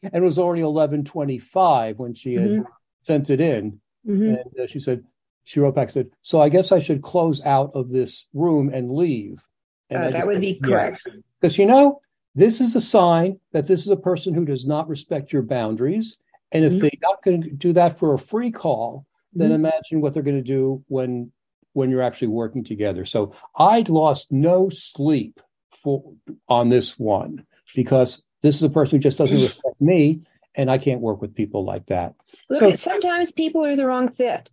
and 0.02 0.12
it 0.12 0.20
was 0.20 0.38
already 0.38 0.62
11.25 0.62 1.98
when 1.98 2.14
she 2.14 2.34
had 2.34 2.50
Mhm. 2.50 2.66
sent 3.02 3.30
it 3.30 3.40
in. 3.40 3.80
Mhm. 4.06 4.38
And 4.38 4.60
uh, 4.60 4.66
she 4.66 4.78
said, 4.78 5.04
she 5.44 5.60
wrote 5.60 5.74
back, 5.74 5.90
said, 5.90 6.08
so 6.22 6.40
I 6.40 6.48
guess 6.48 6.72
I 6.72 6.78
should 6.78 7.02
close 7.02 7.40
out 7.42 7.70
of 7.74 7.90
this 7.90 8.26
room 8.32 8.70
and 8.72 8.90
leave. 8.90 9.42
And 9.90 10.00
Uh, 10.00 10.04
that 10.06 10.12
just 10.12 10.26
would 10.26 10.40
be 10.40 10.60
correct. 10.60 11.06
Because 11.40 11.58
you 11.58 11.66
know, 11.66 12.00
this 12.34 12.60
is 12.60 12.74
a 12.74 12.80
sign 12.80 13.38
that 13.52 13.66
this 13.66 13.82
is 13.82 13.88
a 13.88 13.96
person 13.96 14.34
who 14.34 14.44
does 14.44 14.66
not 14.66 14.88
respect 14.88 15.32
your 15.32 15.42
boundaries. 15.42 16.16
And 16.52 16.64
if 16.64 16.74
Mhm. 16.74 16.80
they're 16.80 16.90
not 17.02 17.22
going 17.22 17.42
to 17.42 17.50
do 17.50 17.72
that 17.74 17.98
for 17.98 18.14
a 18.14 18.18
free 18.18 18.50
call, 18.50 19.06
then 19.34 19.50
Mhm. 19.50 19.54
imagine 19.54 20.00
what 20.00 20.14
they're 20.14 20.22
going 20.22 20.36
to 20.36 20.42
do 20.42 20.82
when 20.88 21.30
when 21.74 21.90
you're 21.90 22.02
actually 22.02 22.28
working 22.28 22.62
together. 22.62 23.04
So 23.04 23.32
I'd 23.58 23.88
lost 23.88 24.30
no 24.30 24.68
sleep 24.68 25.40
for 25.72 26.04
on 26.48 26.68
this 26.68 27.00
one 27.00 27.44
because 27.74 28.22
this 28.42 28.54
is 28.54 28.62
a 28.62 28.70
person 28.70 28.98
who 28.98 29.02
just 29.02 29.18
doesn't 29.18 29.40
respect 29.42 29.80
me, 29.80 30.20
and 30.56 30.70
I 30.70 30.78
can't 30.78 31.00
work 31.00 31.20
with 31.20 31.34
people 31.34 31.64
like 31.64 31.86
that. 31.86 32.14
Look, 32.48 32.60
So- 32.60 32.74
sometimes 32.74 33.32
people 33.32 33.64
are 33.64 33.76
the 33.76 33.86
wrong 33.86 34.08
fit. 34.10 34.50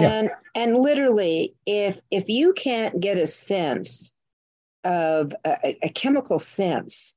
Yeah. 0.00 0.08
And 0.08 0.30
and 0.54 0.78
literally, 0.78 1.54
if 1.66 2.00
if 2.10 2.28
you 2.30 2.54
can't 2.54 2.98
get 3.00 3.18
a 3.18 3.26
sense 3.26 4.14
of 4.84 5.34
a, 5.44 5.76
a 5.82 5.88
chemical 5.90 6.38
sense 6.38 7.14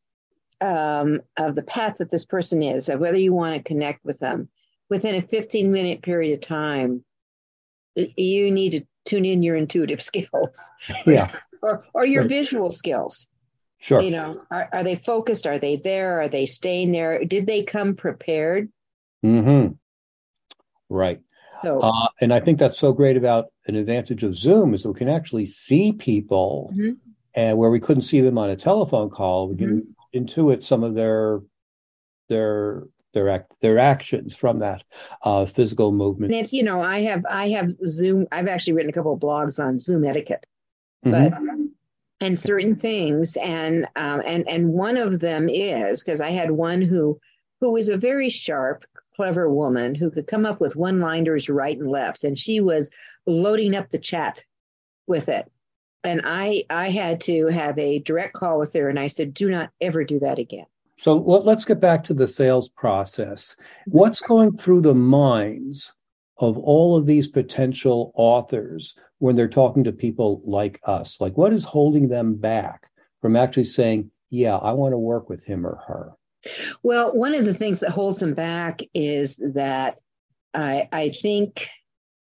um, 0.61 1.21
of 1.37 1.55
the 1.55 1.63
path 1.63 1.97
that 1.99 2.11
this 2.11 2.25
person 2.25 2.61
is, 2.61 2.89
of 2.89 2.99
whether 2.99 3.17
you 3.17 3.31
want 3.33 3.55
to 3.55 3.63
connect 3.63 4.03
with 4.03 4.19
them 4.19 4.49
within 4.89 5.15
a 5.15 5.21
15 5.21 5.71
minute 5.71 6.01
period 6.01 6.33
of 6.33 6.41
time, 6.41 7.03
you 7.95 8.51
need 8.51 8.71
to 8.71 8.85
tune 9.05 9.23
in 9.25 9.41
your 9.41 9.55
intuitive 9.55 10.01
skills 10.09 10.59
Yeah, 11.05 11.31
or 11.61 11.85
or 11.93 12.05
your 12.05 12.23
Right. 12.23 12.29
visual 12.29 12.71
skills. 12.71 13.27
Sure. 13.85 14.01
You 14.01 14.09
know, 14.11 14.41
are, 14.49 14.67
are 14.73 14.83
they 14.83 14.95
focused? 14.95 15.45
Are 15.45 15.59
they 15.59 15.75
there? 15.75 16.19
Are 16.21 16.27
they 16.27 16.45
staying 16.47 16.91
there? 16.91 17.23
Did 17.23 17.45
they 17.45 17.63
come 17.63 17.95
prepared? 17.95 18.71
hmm 19.21 19.67
Right. 20.89 21.19
So 21.61 21.79
Uh, 21.81 22.07
and 22.21 22.33
I 22.33 22.39
think 22.39 22.57
that's 22.59 22.77
so 22.77 22.91
great 22.93 23.15
about 23.17 23.45
an 23.67 23.75
advantage 23.75 24.23
of 24.23 24.35
Zoom 24.35 24.73
is 24.73 24.83
that 24.83 24.89
we 24.89 24.97
can 24.97 25.09
actually 25.09 25.45
see 25.45 25.93
people, 25.93 26.71
Mhm. 26.75 26.97
and 27.35 27.57
where 27.57 27.69
we 27.69 27.79
couldn't 27.79 28.03
see 28.03 28.21
them 28.21 28.37
on 28.37 28.49
a 28.49 28.55
telephone 28.55 29.09
call, 29.09 29.47
we 29.49 29.55
can 29.55 29.81
Mm-hmm. 29.81 30.17
intuit 30.19 30.63
some 30.63 30.83
of 30.83 30.95
their 30.95 31.41
their 32.29 32.83
their 33.13 33.29
act 33.29 33.53
their 33.61 33.77
actions 33.77 34.35
from 34.35 34.59
that 34.59 34.83
uh, 35.21 35.45
physical 35.45 35.91
movement. 35.91 36.33
And 36.33 36.41
it's, 36.41 36.51
you 36.53 36.63
know, 36.63 36.81
I 36.81 37.01
have 37.01 37.23
I 37.29 37.49
have 37.49 37.69
Zoom. 37.85 38.25
I've 38.31 38.47
actually 38.47 38.73
written 38.73 38.89
a 38.89 38.93
couple 38.93 39.13
of 39.13 39.19
blogs 39.19 39.63
on 39.63 39.77
Zoom 39.77 40.03
etiquette, 40.05 40.45
but 41.03 41.31
and 42.21 42.37
certain 42.37 42.75
things, 42.75 43.35
and 43.37 43.87
um, 43.95 44.21
and 44.25 44.47
and 44.47 44.69
one 44.69 44.97
of 44.97 45.19
them 45.19 45.49
is 45.49 46.03
because 46.03 46.21
I 46.21 46.29
had 46.31 46.51
one 46.51 46.81
who 46.81 47.19
who 47.61 47.71
was 47.71 47.89
a 47.89 47.97
very 47.97 48.29
sharp, 48.29 48.85
clever 49.15 49.49
woman 49.49 49.95
who 49.95 50.11
could 50.11 50.27
come 50.27 50.45
up 50.45 50.59
with 50.59 50.75
one 50.75 50.99
liners 50.99 51.49
right 51.49 51.77
and 51.77 51.89
left, 51.89 52.23
and 52.23 52.37
she 52.37 52.59
was 52.59 52.89
loading 53.25 53.75
up 53.75 53.89
the 53.89 53.99
chat 53.99 54.43
with 55.07 55.29
it. 55.29 55.51
And 56.03 56.21
I 56.23 56.65
I 56.69 56.89
had 56.89 57.21
to 57.21 57.47
have 57.47 57.77
a 57.79 57.99
direct 57.99 58.33
call 58.33 58.59
with 58.59 58.73
her, 58.73 58.89
and 58.89 58.99
I 58.99 59.07
said, 59.07 59.33
"Do 59.33 59.49
not 59.49 59.71
ever 59.81 60.03
do 60.03 60.19
that 60.19 60.39
again." 60.39 60.65
So 60.97 61.17
let, 61.17 61.57
us 61.57 61.65
get 61.65 61.81
back 61.81 62.03
to 62.05 62.13
the 62.13 62.27
sales 62.27 62.69
process. 62.69 63.57
What's 63.87 64.21
going 64.21 64.55
through 64.57 64.81
the 64.81 64.95
minds 64.95 65.91
of 66.37 66.57
all 66.57 66.95
of 66.95 67.05
these 67.05 67.27
potential 67.27 68.11
authors 68.15 68.95
when 69.19 69.35
they're 69.35 69.47
talking 69.47 69.83
to 69.83 69.91
people 69.91 70.41
like 70.45 70.79
us? 70.83 71.19
Like, 71.21 71.37
what 71.37 71.53
is 71.53 71.63
holding 71.63 72.09
them 72.09 72.35
back 72.35 72.89
from 73.21 73.35
actually 73.35 73.63
saying, 73.65 74.11
"Yeah, 74.29 74.57
I 74.57 74.73
want 74.73 74.93
to 74.93 74.97
work 74.97 75.29
with 75.29 75.45
him 75.45 75.65
or 75.65 75.77
her"? 75.87 76.13
Well, 76.83 77.15
one 77.15 77.33
of 77.33 77.45
the 77.45 77.53
things 77.53 77.79
that 77.79 77.89
holds 77.89 78.19
them 78.19 78.33
back 78.33 78.81
is 78.93 79.37
that 79.37 79.97
I, 80.53 80.87
I 80.91 81.09
think, 81.09 81.67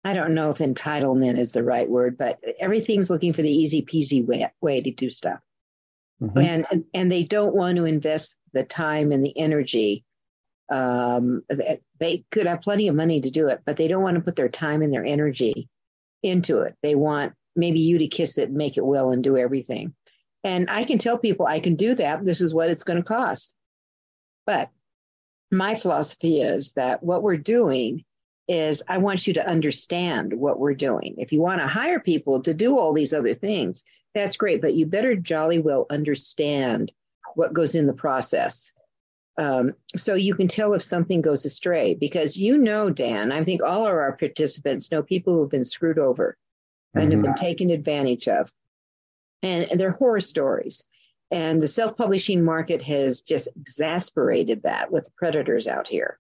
I 0.03 0.13
don't 0.13 0.35
know 0.35 0.51
if 0.51 0.59
entitlement 0.59 1.39
is 1.39 1.51
the 1.51 1.63
right 1.63 1.89
word, 1.89 2.17
but 2.17 2.39
everything's 2.59 3.09
looking 3.09 3.33
for 3.33 3.41
the 3.41 3.51
easy 3.51 3.81
peasy 3.81 4.25
way, 4.25 4.47
way 4.61 4.81
to 4.81 4.91
do 4.91 5.09
stuff. 5.09 5.39
Mhm. 6.21 6.65
And, 6.71 6.85
and 6.93 7.11
they 7.11 7.23
don't 7.23 7.55
want 7.55 7.77
to 7.77 7.85
invest 7.85 8.37
the 8.53 8.63
time 8.63 9.11
and 9.11 9.25
the 9.25 9.37
energy. 9.37 10.04
Um, 10.69 11.43
they- 11.99 12.25
could 12.31 12.47
have 12.47 12.61
plenty 12.61 12.87
of 12.87 12.95
money 12.95 13.21
to 13.21 13.29
do 13.29 13.47
it, 13.47 13.61
but 13.65 13.77
they 13.77 13.87
don't 13.87 14.03
want 14.03 14.15
to 14.15 14.21
put 14.21 14.35
their 14.35 14.49
time 14.49 14.81
and 14.81 14.91
their 14.91 15.05
energy 15.05 15.69
into 16.23 16.61
it. 16.61 16.75
They 16.81 16.95
want 16.95 17.33
maybe 17.55 17.79
you 17.79 17.99
to 17.99 18.07
kiss 18.07 18.37
it 18.37 18.51
make 18.51 18.77
it 18.77 18.85
well 18.85 19.11
and 19.11 19.23
do 19.23 19.37
everything. 19.37 19.93
And 20.43 20.69
I 20.69 20.83
can 20.83 20.97
tell 20.97 21.17
people 21.17 21.45
I 21.45 21.59
can 21.59 21.75
do 21.75 21.95
that. 21.95 22.25
This 22.25 22.41
is 22.41 22.53
what 22.53 22.69
it's 22.69 22.83
going 22.83 22.97
to 22.97 23.03
cost. 23.03 23.55
But 24.45 24.69
my 25.51 25.75
philosophy 25.75 26.41
is 26.41 26.73
that 26.73 27.01
what 27.01 27.23
we're 27.23 27.37
doing 27.37 28.03
is 28.47 28.83
I 28.87 28.99
want 28.99 29.25
you 29.25 29.33
to 29.35 29.47
understand 29.47 30.33
what 30.33 30.59
we're 30.59 30.75
doing. 30.75 31.15
If 31.17 31.31
you 31.31 31.41
want 31.41 31.61
to 31.61 31.67
hire 31.67 31.99
people 31.99 32.41
to 32.41 32.53
do 32.53 32.77
all 32.77 32.93
these 32.93 33.13
other 33.13 33.33
things, 33.33 33.83
that's 34.13 34.37
great, 34.37 34.61
but 34.61 34.75
you 34.75 34.85
better 34.85 35.15
jolly 35.15 35.59
well 35.59 35.87
understand 35.89 36.93
what 37.33 37.53
goes 37.53 37.75
in 37.75 37.87
the 37.87 37.93
process. 37.93 38.71
Um, 39.37 39.73
so 39.95 40.13
you 40.15 40.33
can 40.33 40.47
tell 40.47 40.73
if 40.73 40.81
something 40.81 41.21
goes 41.21 41.43
astray 41.45 41.93
because 41.95 42.37
you 42.37 42.57
know, 42.57 42.89
Dan, 42.89 43.31
I 43.31 43.43
think 43.43 43.61
all 43.61 43.85
of 43.85 43.93
our 43.93 44.13
participants 44.15 44.91
know 44.91 45.03
people 45.03 45.33
who 45.33 45.41
have 45.41 45.49
been 45.51 45.63
screwed 45.65 45.99
over 45.99 46.37
and 46.93 47.11
have 47.11 47.19
Mhm. 47.19 47.25
been 47.25 47.35
taken 47.35 47.69
advantage 47.69 48.27
of. 48.27 48.51
And, 49.43 49.69
and 49.69 49.79
they're 49.79 49.91
horror 49.91 50.21
stories. 50.21 50.85
And 51.31 51.61
the 51.61 51.67
self 51.67 51.97
publishing 51.97 52.43
market 52.43 52.81
has 52.83 53.21
just 53.21 53.49
exasperated 53.57 54.63
that 54.63 54.91
with 54.91 55.13
predators 55.17 55.67
out 55.67 55.87
here. 55.87 56.19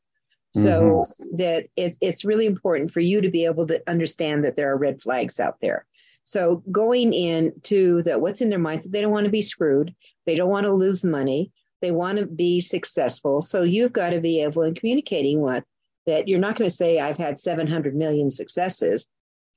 So 0.53 1.05
that 1.33 1.67
it, 1.75 1.97
it's 1.99 2.23
really 2.23 2.45
important 2.45 2.89
for 2.89 3.01
you 3.01 3.19
to 3.19 3.29
be 3.29 3.43
able 3.43 3.67
to 3.67 3.81
understand 3.89 4.45
that 4.45 4.55
there 4.55 4.71
are 4.71 4.77
red 4.77 5.01
flags 5.01 5.37
out 5.39 5.57
there. 5.61 5.85
So 6.23 6.63
going 6.71 7.13
into 7.13 8.01
the 8.03 8.17
what's 8.17 8.39
in 8.41 8.49
their 8.49 8.57
minds, 8.59 8.85
they 8.85 9.01
don't 9.01 9.11
want 9.11 9.25
to 9.25 9.31
be 9.31 9.41
screwed. 9.41 9.93
They 10.25 10.35
don't 10.35 10.49
want 10.49 10.65
to 10.65 10.71
lose 10.73 11.03
money. 11.03 11.51
They 11.81 11.91
want 11.91 12.19
to 12.19 12.25
be 12.25 12.61
successful. 12.61 13.41
So 13.41 13.63
you've 13.63 13.93
got 13.93 14.11
to 14.11 14.21
be 14.21 14.41
able 14.41 14.63
in 14.63 14.75
communicating 14.75 15.41
with 15.41 15.65
that 16.05 16.27
you're 16.27 16.39
not 16.39 16.55
going 16.55 16.69
to 16.69 16.75
say 16.75 16.99
I've 16.99 17.17
had 17.17 17.37
700 17.39 17.95
million 17.95 18.29
successes 18.29 19.07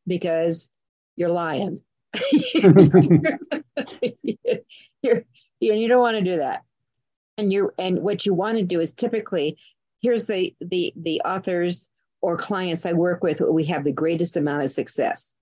because 0.07 0.71
you're 1.17 1.29
lying. 1.29 1.83
you're, 2.53 2.75
you, 5.61 5.75
you 5.75 5.89
don't 5.89 6.01
want 6.01 6.17
to 6.17 6.25
do 6.25 6.39
that. 6.39 6.63
And 7.37 7.53
you 7.53 7.71
and 7.79 8.03
what 8.03 8.27
you 8.27 8.35
want 8.35 8.59
to 8.59 8.65
do 8.65 8.81
is 8.81 8.93
typically 8.93 9.59
here's 10.01 10.27
the 10.27 10.55
the 10.61 10.93
the 10.97 11.21
authors 11.25 11.89
or 12.21 12.37
clients 12.37 12.85
I 12.85 12.95
work 12.95 13.23
with 13.23 13.41
we 13.41 13.65
have 13.67 13.85
the 13.85 13.93
greatest 13.93 14.37
amount 14.37 14.65
of 14.65 14.71
success. 14.71 15.35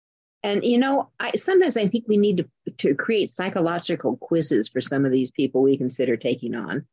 And 0.46 0.64
you 0.64 0.78
know, 0.78 1.10
I 1.18 1.32
sometimes 1.34 1.76
I 1.76 1.88
think 1.88 2.04
we 2.06 2.16
need 2.16 2.36
to 2.36 2.70
to 2.78 2.94
create 2.94 3.30
psychological 3.30 4.16
quizzes 4.16 4.68
for 4.68 4.80
some 4.80 5.04
of 5.04 5.10
these 5.10 5.32
people 5.32 5.60
we 5.60 5.76
consider 5.76 6.16
taking 6.16 6.54
on 6.54 6.86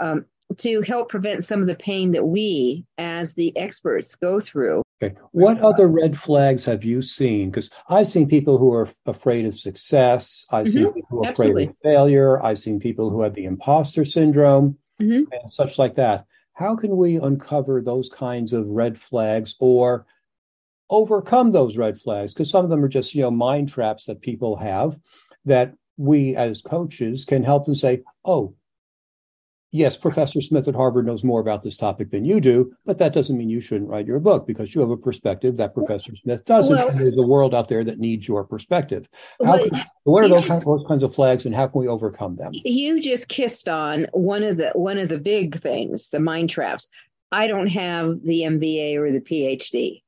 um, 0.00 0.24
to 0.56 0.80
help 0.82 1.08
prevent 1.08 1.44
some 1.44 1.60
of 1.60 1.68
the 1.68 1.76
pain 1.76 2.10
that 2.12 2.26
we 2.26 2.84
as 2.98 3.34
the 3.34 3.56
experts 3.56 4.16
go 4.16 4.40
through. 4.40 4.82
Okay. 5.00 5.14
What 5.30 5.60
other 5.60 5.86
red 5.86 6.18
flags 6.18 6.64
have 6.64 6.82
you 6.82 7.00
seen? 7.00 7.50
Because 7.50 7.70
I've 7.88 8.08
seen 8.08 8.26
people 8.28 8.58
who 8.58 8.72
are 8.72 8.88
afraid 9.06 9.46
of 9.46 9.56
success. 9.56 10.44
I've 10.50 10.68
seen 10.68 10.86
Mhm. 10.86 10.94
people 10.94 11.08
who 11.10 11.22
are 11.22 11.28
Absolutely. 11.28 11.64
afraid 11.64 11.70
of 11.70 11.76
failure. 11.84 12.42
I've 12.42 12.58
seen 12.58 12.80
people 12.80 13.10
who 13.10 13.20
have 13.22 13.34
the 13.34 13.44
imposter 13.44 14.04
syndrome 14.04 14.76
Mhm. 15.00 15.26
and 15.30 15.52
such 15.52 15.78
like 15.78 15.94
that. 15.94 16.24
How 16.54 16.74
can 16.74 16.96
we 16.96 17.14
uncover 17.14 17.80
those 17.80 18.08
kinds 18.08 18.52
of 18.52 18.66
red 18.66 18.98
flags 18.98 19.54
or 19.60 20.04
overcome 20.90 21.52
those 21.52 21.76
red 21.76 21.98
flags? 22.00 22.32
Because 22.32 22.50
some 22.50 22.64
of 22.64 22.70
them 22.70 22.84
are 22.84 22.88
just, 22.88 23.14
you 23.14 23.22
know, 23.22 23.30
mind 23.30 23.68
traps 23.68 24.06
that 24.06 24.20
people 24.20 24.56
have 24.56 24.98
that 25.44 25.74
we 25.96 26.36
as 26.36 26.62
coaches 26.62 27.24
can 27.24 27.42
help 27.42 27.64
them 27.64 27.74
say, 27.74 28.02
oh, 28.24 28.54
yes, 29.70 29.96
Professor 29.96 30.40
Smith 30.40 30.68
at 30.68 30.74
Harvard 30.74 31.06
knows 31.06 31.24
more 31.24 31.40
about 31.40 31.62
this 31.62 31.76
topic 31.76 32.10
than 32.10 32.24
you 32.24 32.40
do, 32.40 32.72
but 32.86 32.98
that 32.98 33.12
doesn't 33.12 33.36
mean 33.36 33.50
you 33.50 33.60
shouldn't 33.60 33.90
write 33.90 34.06
your 34.06 34.18
book 34.20 34.46
because 34.46 34.74
you 34.74 34.80
have 34.80 34.90
a 34.90 34.96
perspective 34.96 35.56
that 35.56 35.74
Professor 35.74 36.14
Smith 36.16 36.44
doesn't. 36.44 36.74
Well- 36.74 36.90
there's 36.90 37.18
a 37.18 37.22
world 37.26 37.54
out 37.54 37.68
there 37.68 37.84
that 37.84 37.98
needs 37.98 38.26
your 38.26 38.44
perspective. 38.44 39.08
How 39.44 39.58
can, 39.58 39.84
what 40.04 40.24
are 40.24 40.28
those, 40.28 40.44
just- 40.44 40.64
those 40.64 40.84
kinds 40.88 41.02
of 41.02 41.14
flags 41.14 41.44
and 41.46 41.54
how 41.54 41.66
can 41.66 41.80
we 41.80 41.88
overcome 41.88 42.36
them? 42.36 42.52
you 42.52 43.00
just 43.00 43.28
kissed 43.28 43.68
on 43.68 44.06
one 44.12 44.42
of 44.42 44.56
the 44.56 44.70
one 44.70 44.98
of 44.98 45.08
the 45.08 45.18
big 45.18 45.58
things, 45.60 46.08
the 46.10 46.20
mind 46.20 46.50
traps. 46.50 46.88
I 47.30 47.46
don't 47.46 47.66
have 47.68 48.22
the 48.22 48.42
MBA 48.42 48.96
or 48.96 49.12
the 49.12 49.20
PhD. 49.20 50.02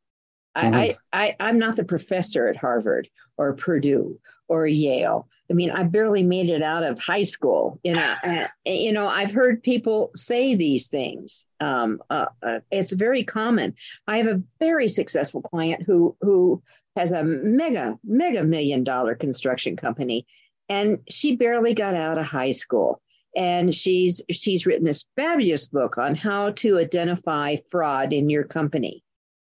I, 0.54 0.64
Mhm. 0.64 0.75
I, 0.75 0.97
I 1.12 1.37
I'm 1.40 1.59
not 1.59 1.76
the 1.76 1.85
professor 1.85 2.47
at 2.49 2.57
Harvard 2.57 3.09
or 3.37 3.54
Purdue 3.54 4.19
or 4.49 4.66
Yale. 4.66 5.28
I 5.49 5.52
mean, 5.52 5.71
I 5.71 5.83
barely 5.83 6.23
made 6.23 6.49
it 6.49 6.62
out 6.62 6.83
of 6.85 7.00
high 7.00 7.23
school. 7.25 7.80
You 7.83 7.95
know, 7.95 8.14
and, 8.25 8.49
you 8.64 8.92
know, 8.92 9.07
I've 9.07 9.33
heard 9.33 9.62
people 9.62 10.11
say 10.16 10.54
these 10.54 10.88
things. 10.88 11.45
Um, 11.61 12.00
uh, 12.11 12.26
uh, 12.42 12.61
it's 12.71 12.92
very 12.92 13.25
common. 13.25 13.75
I 14.07 14.19
have 14.19 14.26
a 14.26 14.42
very 14.59 14.88
successful 14.88 15.42
client 15.42 15.83
who 15.83 16.16
who 16.21 16.62
has 16.97 17.12
a 17.12 17.23
mega 17.25 17.99
mega 18.04 18.42
million 18.45 18.85
dollar 18.85 19.14
construction 19.14 19.76
company, 19.76 20.26
and 20.69 20.99
she 21.09 21.37
barely 21.37 21.75
got 21.75 21.95
out 21.95 22.19
of 22.19 22.26
high 22.26 22.52
school. 22.52 23.00
And 23.37 23.73
she's 23.73 24.21
she's 24.30 24.66
written 24.66 24.85
this 24.85 25.04
fabulous 25.16 25.69
book 25.69 25.99
on 25.99 26.16
how 26.16 26.50
to 26.50 26.78
identify 26.78 27.57
fraud 27.71 28.12
in 28.12 28.28
your 28.28 28.45
company. 28.45 29.04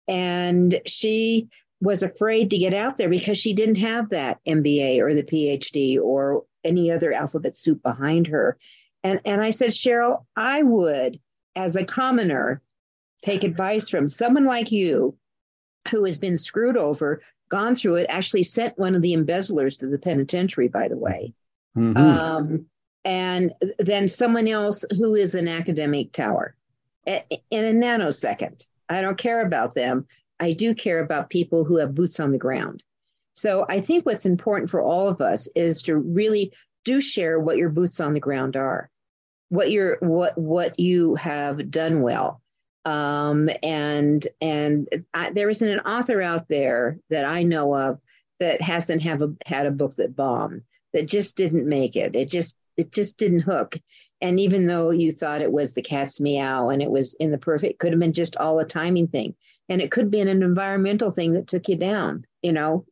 And 0.07 0.79
she 0.85 1.47
was 1.81 2.03
afraid 2.03 2.49
to 2.49 2.57
get 2.57 2.73
out 2.73 2.97
there 2.97 3.09
because 3.09 3.37
she 3.37 3.53
didn't 3.53 3.75
have 3.75 4.09
that 4.09 4.39
MBA 4.45 4.99
or 4.99 5.13
the 5.13 5.23
PhD 5.23 5.99
or 5.99 6.45
any 6.63 6.91
other 6.91 7.13
alphabet 7.13 7.55
soup 7.55 7.81
behind 7.83 8.27
her. 8.27 8.57
And, 9.03 9.21
and 9.25 9.41
I 9.41 9.51
said, 9.51 9.69
Cheryl, 9.69 10.25
I 10.35 10.63
would, 10.63 11.19
as 11.55 11.75
a 11.75 11.85
commoner, 11.85 12.61
take 13.23 13.43
advice 13.43 13.89
from 13.89 14.09
someone 14.09 14.45
like 14.45 14.71
you 14.71 15.15
who 15.89 16.03
has 16.05 16.17
been 16.17 16.37
screwed 16.37 16.77
over, 16.77 17.21
gone 17.49 17.75
through 17.75 17.95
it, 17.95 18.07
actually 18.09 18.43
sent 18.43 18.77
one 18.77 18.95
of 18.95 19.01
the 19.01 19.13
embezzlers 19.13 19.77
to 19.77 19.87
the 19.87 19.99
penitentiary, 19.99 20.67
by 20.67 20.87
the 20.87 20.97
way. 20.97 21.33
Mm-hmm. 21.77 21.97
Um, 21.97 22.65
and 23.05 23.53
then 23.79 24.07
someone 24.07 24.47
else 24.47 24.83
who 24.97 25.15
is 25.15 25.35
an 25.35 25.47
academic 25.47 26.11
tower 26.11 26.55
in 27.05 27.23
a 27.51 27.71
nanosecond. 27.71 28.65
I 28.89 29.01
don't 29.01 29.17
care 29.17 29.45
about 29.45 29.75
them. 29.75 30.07
I 30.39 30.53
do 30.53 30.75
care 30.75 30.99
about 30.99 31.29
people 31.29 31.63
who 31.63 31.77
have 31.77 31.95
boots 31.95 32.19
on 32.19 32.31
the 32.31 32.37
ground. 32.37 32.83
So 33.33 33.65
I 33.69 33.81
think 33.81 34.05
what's 34.05 34.25
important 34.25 34.69
for 34.69 34.81
all 34.81 35.07
of 35.07 35.21
us 35.21 35.47
is 35.55 35.83
to 35.83 35.95
really 35.95 36.53
do 36.85 37.01
share 37.01 37.39
what 37.39 37.57
your 37.57 37.69
boots 37.69 37.99
on 37.99 38.13
the 38.13 38.19
ground 38.19 38.55
are, 38.55 38.89
what 39.49 39.69
your 39.69 39.97
what 39.99 40.37
what 40.37 40.79
you 40.79 41.15
have 41.15 41.69
done 41.69 42.01
well. 42.01 42.41
Um, 42.85 43.49
and 43.61 44.25
and 44.41 44.87
I, 45.13 45.31
there 45.31 45.49
isn't 45.49 45.67
an 45.67 45.81
author 45.81 46.21
out 46.21 46.47
there 46.47 46.99
that 47.09 47.25
I 47.25 47.43
know 47.43 47.75
of 47.75 47.99
that 48.39 48.61
hasn't 48.61 49.01
have 49.03 49.21
a, 49.21 49.33
had 49.45 49.65
a 49.65 49.71
book 49.71 49.95
that 49.95 50.15
bombed, 50.15 50.61
that 50.93 51.07
just 51.07 51.35
didn't 51.35 51.67
make 51.67 51.95
it. 51.95 52.15
It 52.15 52.29
just 52.29 52.55
it 52.77 52.91
just 52.91 53.17
didn't 53.17 53.41
hook. 53.41 53.75
And 54.21 54.39
even 54.39 54.65
though 54.65 54.89
you 54.89 55.11
thought 55.11 55.41
it 55.41 55.51
was 55.51 55.73
the 55.73 55.81
cat's 55.81 56.19
meow 56.19 56.69
and 56.69 56.81
it 56.81 56.89
was 56.89 57.13
in 57.15 57.31
the 57.31 57.37
perfect, 57.37 57.79
could 57.79 57.91
have 57.91 57.99
been 57.99 58.13
just 58.13 58.37
all 58.37 58.59
a 58.59 58.65
timing 58.65 59.07
thing. 59.07 59.35
And 59.69 59.81
it 59.81 59.91
could 59.91 60.09
be 60.09 60.21
an 60.21 60.27
environmental 60.27 61.11
thing 61.11 61.33
that 61.33 61.47
took 61.47 61.67
you 61.67 61.75
down 61.75 62.25
you 62.41 62.53
know? 62.53 62.85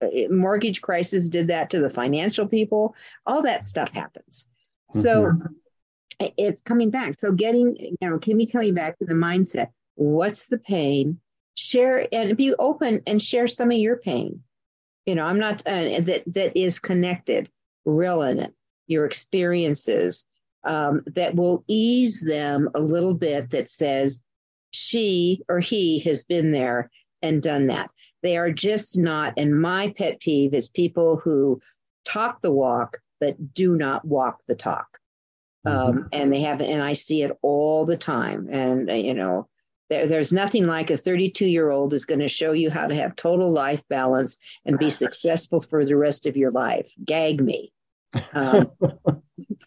It, 0.00 0.30
mortgage 0.30 0.80
crisis 0.80 1.28
did 1.28 1.48
that 1.48 1.70
to 1.70 1.80
the 1.80 1.90
financial 1.90 2.46
people. 2.46 2.94
All 3.26 3.42
that 3.42 3.64
stuff 3.64 3.90
happens. 3.92 4.46
Mm-hmm. 4.94 5.00
so 5.00 6.30
it's 6.36 6.60
coming 6.60 6.90
back. 6.90 7.18
So 7.18 7.32
getting 7.32 7.76
you 7.76 7.96
know 8.00 8.18
can 8.18 8.38
be 8.38 8.46
coming 8.46 8.74
back 8.74 8.98
to 8.98 9.06
the 9.06 9.14
mindset 9.14 9.68
what's 9.96 10.46
the 10.46 10.58
pain? 10.58 11.20
Share 11.56 12.06
and 12.12 12.36
be 12.36 12.54
open 12.54 13.02
and 13.06 13.20
share 13.20 13.48
some 13.48 13.72
of 13.72 13.76
your 13.76 13.96
pain. 13.96 14.42
You 15.04 15.14
know 15.14 15.24
i'm 15.24 15.38
not 15.38 15.62
uh, 15.66 16.00
that 16.02 16.22
that 16.26 16.56
is 16.56 16.78
connected 16.78 17.50
relevant 17.84 18.54
your 18.86 19.06
experiences 19.06 20.26
um, 20.64 21.02
that 21.14 21.34
will 21.34 21.64
ease 21.68 22.20
them 22.20 22.68
a 22.74 22.80
little 22.80 23.14
bit 23.14 23.50
that 23.50 23.68
says 23.68 24.22
she 24.70 25.42
or 25.48 25.60
he 25.60 25.98
has 26.00 26.24
been 26.24 26.50
there 26.50 26.90
and 27.22 27.42
done 27.42 27.68
that. 27.68 27.90
They 28.22 28.36
are 28.36 28.50
just 28.50 28.98
not, 28.98 29.34
and 29.36 29.60
my 29.60 29.94
pet 29.96 30.20
peeve 30.20 30.54
is 30.54 30.68
people 30.68 31.16
who 31.16 31.60
talk 32.04 32.40
the 32.40 32.52
walk 32.52 32.98
but 33.20 33.54
do 33.54 33.74
not 33.74 34.04
walk 34.04 34.42
the 34.46 34.54
talk. 34.54 34.98
Mm-hmm. 35.66 35.98
Um, 35.98 36.08
and 36.12 36.32
they 36.32 36.40
have, 36.42 36.60
and 36.60 36.82
I 36.82 36.92
see 36.92 37.22
it 37.22 37.36
all 37.42 37.84
the 37.84 37.96
time. 37.96 38.48
And, 38.50 38.90
uh, 38.90 38.94
you 38.94 39.14
know, 39.14 39.48
there, 39.90 40.06
there's 40.06 40.32
nothing 40.32 40.66
like 40.66 40.90
a 40.90 40.96
32 40.96 41.46
year 41.46 41.70
old 41.70 41.92
is 41.92 42.04
going 42.04 42.20
to 42.20 42.28
show 42.28 42.52
you 42.52 42.70
how 42.70 42.86
to 42.86 42.94
have 42.94 43.16
total 43.16 43.50
life 43.50 43.82
balance 43.88 44.36
and 44.64 44.78
be 44.78 44.90
successful 45.04 45.60
for 45.60 45.84
the 45.84 45.96
rest 45.96 46.26
of 46.26 46.36
your 46.36 46.50
life. 46.50 46.90
Gag 47.04 47.40
me. 47.40 47.72
Um, 48.32 48.72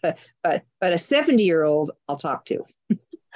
but, 0.02 0.18
but, 0.42 0.62
but 0.80 0.92
a 0.92 0.98
70 0.98 1.42
year 1.42 1.62
old 1.62 1.92
I'll 2.08 2.16
talk 2.16 2.44
to. 2.46 2.64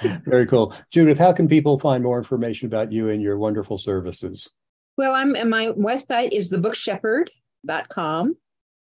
Very 0.25 0.45
cool. 0.45 0.73
Judith, 0.91 1.17
how 1.17 1.33
can 1.33 1.47
people 1.47 1.79
find 1.79 2.03
more 2.03 2.17
information 2.17 2.67
about 2.67 2.91
you 2.91 3.09
and 3.09 3.21
your 3.21 3.37
wonderful 3.37 3.77
services? 3.77 4.49
Well, 4.97 5.13
I'm 5.13 5.33
my 5.49 5.67
website 5.67 6.31
is 6.31 6.51
thebookshepherd.com. 6.51 8.35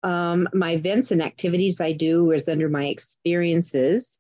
Um, 0.02 0.48
my 0.54 0.72
events 0.72 1.10
and 1.10 1.22
activities 1.22 1.80
I 1.80 1.92
do 1.92 2.32
is 2.32 2.48
under 2.48 2.68
my 2.68 2.86
experiences. 2.86 4.18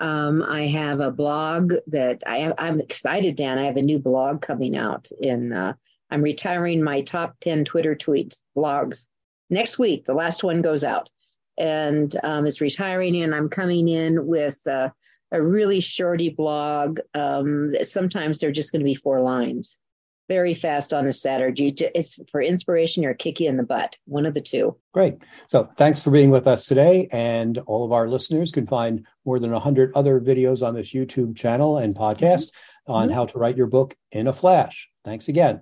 Um, 0.00 0.42
I 0.42 0.66
have 0.66 1.00
a 1.00 1.10
blog 1.10 1.74
that 1.88 2.22
I 2.26 2.52
am 2.58 2.80
excited, 2.80 3.36
Dan. 3.36 3.58
I 3.58 3.66
have 3.66 3.76
a 3.76 3.82
new 3.82 3.98
blog 3.98 4.42
coming 4.42 4.76
out 4.76 5.08
in. 5.20 5.52
Uh, 5.52 5.74
I'm 6.10 6.22
retiring 6.22 6.82
my 6.82 7.02
top 7.02 7.36
ten 7.40 7.64
Twitter 7.64 7.94
tweets 7.94 8.40
blogs 8.56 9.06
next 9.48 9.78
week. 9.78 10.04
The 10.04 10.14
last 10.14 10.42
one 10.42 10.62
goes 10.62 10.84
out, 10.84 11.08
and 11.58 12.14
um, 12.22 12.46
is 12.46 12.60
retiring, 12.60 13.22
and 13.22 13.34
I'm 13.34 13.48
coming 13.48 13.88
in 13.88 14.26
with. 14.26 14.58
Uh, 14.66 14.90
a 15.32 15.42
really 15.42 15.80
shorty 15.80 16.30
blog. 16.30 17.00
Um, 17.14 17.74
sometimes 17.82 18.38
they're 18.38 18.52
just 18.52 18.72
going 18.72 18.80
to 18.80 18.84
be 18.84 18.94
four 18.94 19.20
lines, 19.20 19.78
very 20.28 20.54
fast 20.54 20.92
on 20.92 21.06
a 21.06 21.12
Saturday. 21.12 21.74
It's 21.94 22.18
for 22.30 22.40
inspiration 22.40 23.04
or 23.04 23.14
kick 23.14 23.40
you 23.40 23.48
in 23.48 23.56
the 23.56 23.62
butt, 23.62 23.96
one 24.06 24.26
of 24.26 24.34
the 24.34 24.40
two. 24.40 24.76
Great. 24.92 25.18
So 25.48 25.70
thanks 25.76 26.02
for 26.02 26.10
being 26.10 26.30
with 26.30 26.46
us 26.46 26.66
today. 26.66 27.08
And 27.12 27.58
all 27.66 27.84
of 27.84 27.92
our 27.92 28.08
listeners 28.08 28.52
can 28.52 28.66
find 28.66 29.06
more 29.24 29.38
than 29.38 29.52
100 29.52 29.92
other 29.94 30.20
videos 30.20 30.66
on 30.66 30.74
this 30.74 30.92
YouTube 30.92 31.36
channel 31.36 31.78
and 31.78 31.94
podcast 31.94 32.48
mm-hmm. 32.48 32.92
on 32.92 33.08
mm-hmm. 33.08 33.14
how 33.14 33.26
to 33.26 33.38
write 33.38 33.56
your 33.56 33.68
book 33.68 33.96
in 34.10 34.26
a 34.26 34.32
flash. 34.32 34.88
Thanks 35.04 35.28
again. 35.28 35.60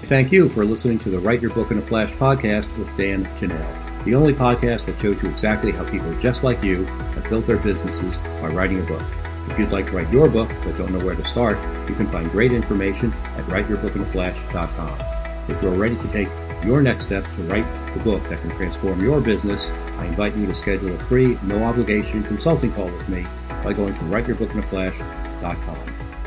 Thank 0.00 0.30
you 0.30 0.48
for 0.48 0.64
listening 0.64 1.00
to 1.00 1.10
the 1.10 1.18
Write 1.18 1.42
Your 1.42 1.50
Book 1.50 1.72
in 1.72 1.78
a 1.78 1.82
Flash 1.82 2.12
podcast 2.12 2.76
with 2.78 2.96
Dan 2.96 3.24
Janal 3.36 3.87
the 4.04 4.14
only 4.14 4.32
podcast 4.32 4.86
that 4.86 5.00
shows 5.00 5.22
you 5.22 5.28
exactly 5.28 5.72
how 5.72 5.88
people 5.90 6.16
just 6.18 6.44
like 6.44 6.62
you 6.62 6.84
have 6.84 7.28
built 7.28 7.46
their 7.46 7.58
businesses 7.58 8.18
by 8.18 8.48
writing 8.48 8.80
a 8.80 8.84
book. 8.84 9.02
If 9.48 9.58
you'd 9.58 9.72
like 9.72 9.86
to 9.86 9.92
write 9.92 10.12
your 10.12 10.28
book 10.28 10.50
but 10.62 10.76
don't 10.76 10.92
know 10.92 11.04
where 11.04 11.14
to 11.14 11.24
start, 11.24 11.58
you 11.88 11.94
can 11.94 12.06
find 12.08 12.30
great 12.30 12.52
information 12.52 13.12
at 13.36 13.44
writeyourbookinaflash.com. 13.46 15.50
If 15.50 15.62
you're 15.62 15.72
ready 15.72 15.96
to 15.96 16.08
take 16.08 16.28
your 16.64 16.82
next 16.82 17.06
step 17.06 17.24
to 17.36 17.42
write 17.44 17.94
the 17.94 18.00
book 18.00 18.22
that 18.28 18.40
can 18.40 18.50
transform 18.50 19.02
your 19.02 19.20
business, 19.20 19.70
I 19.98 20.06
invite 20.06 20.36
you 20.36 20.46
to 20.46 20.54
schedule 20.54 20.94
a 20.94 20.98
free, 20.98 21.38
no 21.42 21.62
obligation 21.64 22.22
consulting 22.24 22.72
call 22.72 22.86
with 22.86 23.08
me 23.08 23.26
by 23.64 23.72
going 23.72 23.94
to 23.94 24.00
writeyourbookinaflash.com. 24.02 25.78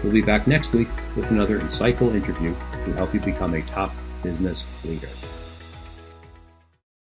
We'll 0.03 0.13
be 0.13 0.21
back 0.21 0.47
next 0.47 0.73
week 0.73 0.87
with 1.15 1.29
another 1.29 1.59
insightful 1.59 2.15
interview 2.15 2.55
to 2.85 2.93
help 2.93 3.13
you 3.13 3.19
become 3.19 3.53
a 3.53 3.61
top 3.63 3.93
business 4.23 4.65
leader. 4.83 5.09